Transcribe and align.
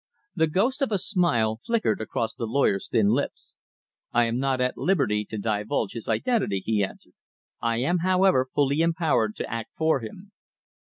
The 0.35 0.47
ghost 0.47 0.81
of 0.81 0.91
a 0.91 0.97
smile 0.97 1.59
flickered 1.63 2.01
across 2.01 2.33
the 2.33 2.47
lawyer's 2.47 2.87
thin 2.87 3.09
lips. 3.09 3.53
"I 4.11 4.25
am 4.25 4.39
not 4.39 4.59
at 4.59 4.75
liberty 4.75 5.25
to 5.25 5.37
divulge 5.37 5.91
his 5.91 6.09
identity," 6.09 6.59
he 6.65 6.83
answered. 6.83 7.13
"I 7.61 7.77
am, 7.81 7.99
however, 7.99 8.47
fully 8.51 8.79
empowered 8.81 9.35
to 9.35 9.47
act 9.47 9.75
for 9.75 9.99
him." 9.99 10.31